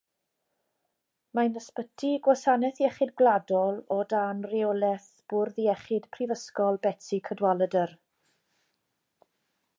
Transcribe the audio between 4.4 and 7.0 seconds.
reolaeth Bwrdd Iechyd Prifysgol